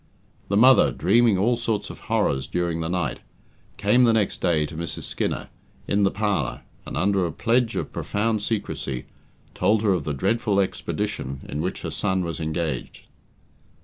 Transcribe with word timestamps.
The 0.47 0.57
mother, 0.57 0.89
dreaming 0.91 1.37
all 1.37 1.57
sorts 1.57 1.91
of 1.91 1.99
horrors 2.09 2.47
during 2.47 2.79
the 2.81 2.89
night, 2.89 3.19
came 3.77 4.03
the 4.03 4.13
next 4.13 4.41
day 4.41 4.65
to 4.65 4.75
Mrs. 4.75 5.03
Skinner, 5.03 5.49
in 5.87 6.01
the 6.01 6.09
parlour, 6.09 6.61
and, 6.87 6.97
under 6.97 7.23
a 7.23 7.31
pledge 7.31 7.75
of 7.75 7.93
profound 7.93 8.41
secrecy, 8.41 9.05
told 9.53 9.83
her 9.83 9.93
of 9.93 10.03
the 10.03 10.13
dreadful 10.15 10.59
expedition 10.59 11.41
in 11.47 11.61
which 11.61 11.83
her 11.83 11.91
son 11.91 12.23
was 12.23 12.39
engaged. 12.39 13.03